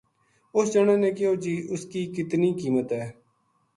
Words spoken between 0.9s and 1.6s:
نے کہیو جی